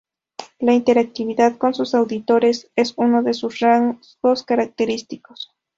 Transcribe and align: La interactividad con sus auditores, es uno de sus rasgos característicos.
La 0.57 0.73
interactividad 0.73 1.59
con 1.59 1.75
sus 1.75 1.93
auditores, 1.93 2.71
es 2.75 2.95
uno 2.97 3.21
de 3.21 3.35
sus 3.35 3.59
rasgos 3.59 4.41
característicos. 4.43 5.51